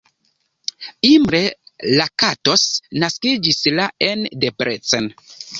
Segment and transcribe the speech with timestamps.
[1.09, 1.41] Imre
[1.99, 2.65] Lakatos
[3.05, 5.15] naskiĝis la en Debrecen.